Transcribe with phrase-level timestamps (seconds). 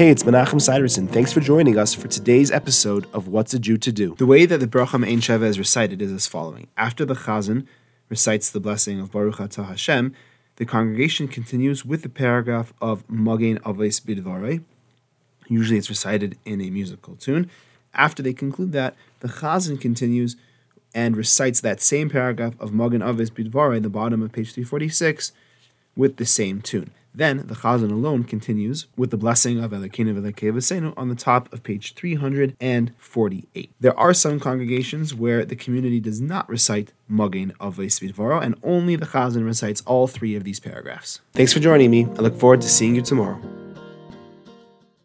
[0.00, 1.08] Hey, it's Menachem Siderson.
[1.08, 4.14] Thanks for joining us for today's episode of What's a Jew to Do.
[4.16, 6.68] The way that the Bracha Ein Sheva is recited is as following.
[6.74, 7.66] After the Chazan
[8.08, 10.14] recites the blessing of Baruch Atah Hashem,
[10.56, 14.62] the congregation continues with the paragraph of Magen Avos Bidvarei.
[15.48, 17.50] Usually it's recited in a musical tune.
[17.92, 20.34] After they conclude that, the Chazan continues
[20.94, 25.32] and recites that same paragraph of Magen Avos Bidvarei, the bottom of page 346,
[25.94, 26.90] with the same tune.
[27.14, 31.62] Then the Chazan alone continues with the blessing of Elokeinu V'Elokei on the top of
[31.62, 33.72] page 348.
[33.80, 38.96] There are some congregations where the community does not recite Magen Avos Bidvaro, and only
[38.96, 41.20] the Chazan recites all three of these paragraphs.
[41.32, 42.04] Thanks for joining me.
[42.04, 43.40] I look forward to seeing you tomorrow.